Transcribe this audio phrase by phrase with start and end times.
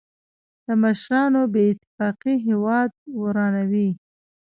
[0.65, 3.89] د مشرانو بې اتفاقي هېواد ورانوي.